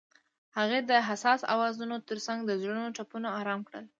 [0.57, 3.85] هغې د حساس اوازونو ترڅنګ د زړونو ټپونه آرام کړل.